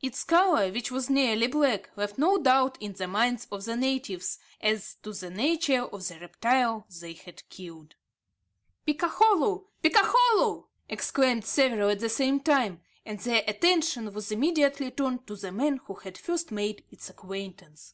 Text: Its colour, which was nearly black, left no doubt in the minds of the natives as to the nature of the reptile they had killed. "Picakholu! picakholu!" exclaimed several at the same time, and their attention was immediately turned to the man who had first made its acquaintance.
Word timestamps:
Its 0.00 0.24
colour, 0.24 0.70
which 0.72 0.90
was 0.90 1.10
nearly 1.10 1.46
black, 1.46 1.90
left 1.94 2.16
no 2.16 2.38
doubt 2.42 2.78
in 2.80 2.94
the 2.94 3.06
minds 3.06 3.46
of 3.52 3.66
the 3.66 3.76
natives 3.76 4.38
as 4.62 4.94
to 5.02 5.12
the 5.12 5.28
nature 5.28 5.82
of 5.82 6.08
the 6.08 6.18
reptile 6.20 6.86
they 7.02 7.12
had 7.12 7.46
killed. 7.50 7.94
"Picakholu! 8.86 9.66
picakholu!" 9.84 10.64
exclaimed 10.88 11.44
several 11.44 11.90
at 11.90 12.00
the 12.00 12.08
same 12.08 12.40
time, 12.40 12.80
and 13.04 13.20
their 13.20 13.44
attention 13.46 14.10
was 14.14 14.32
immediately 14.32 14.90
turned 14.90 15.26
to 15.26 15.36
the 15.36 15.52
man 15.52 15.76
who 15.84 15.92
had 15.96 16.16
first 16.16 16.50
made 16.50 16.82
its 16.90 17.10
acquaintance. 17.10 17.92